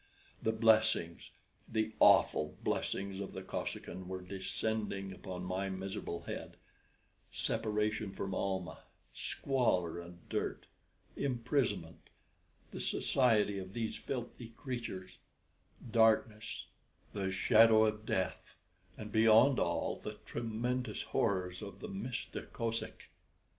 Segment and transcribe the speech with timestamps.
[0.41, 1.29] The blessings,
[1.69, 6.57] the awful blessings of the Kosekin were descending upon my miserable head
[7.29, 8.79] separation from Almah,
[9.13, 10.65] squalor and dirt,
[11.15, 12.09] imprisonment,
[12.71, 15.19] the society of these filthy creatures,
[15.91, 16.65] darkness,
[17.13, 18.57] the shadow of death,
[18.97, 23.11] and beyond all the tremendous horrors of the Mista Kosek!